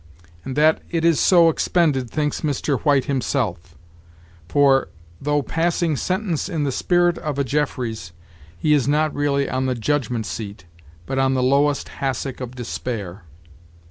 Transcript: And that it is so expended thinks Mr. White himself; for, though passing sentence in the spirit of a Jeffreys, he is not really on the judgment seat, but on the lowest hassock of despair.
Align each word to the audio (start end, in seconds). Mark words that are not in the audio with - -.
And 0.43 0.55
that 0.55 0.81
it 0.89 1.05
is 1.05 1.19
so 1.19 1.47
expended 1.49 2.09
thinks 2.09 2.41
Mr. 2.41 2.79
White 2.81 3.05
himself; 3.05 3.77
for, 4.49 4.87
though 5.21 5.43
passing 5.43 5.95
sentence 5.95 6.49
in 6.49 6.63
the 6.63 6.71
spirit 6.71 7.19
of 7.19 7.37
a 7.37 7.43
Jeffreys, 7.43 8.11
he 8.57 8.73
is 8.73 8.87
not 8.87 9.13
really 9.13 9.47
on 9.47 9.67
the 9.67 9.75
judgment 9.75 10.25
seat, 10.25 10.65
but 11.05 11.19
on 11.19 11.35
the 11.35 11.43
lowest 11.43 11.87
hassock 11.89 12.41
of 12.41 12.55
despair. 12.55 13.25